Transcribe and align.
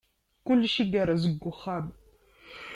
Kullec 0.45 0.75
igerrez 0.83 1.23
deg 1.29 1.43
uxxam. 1.51 1.85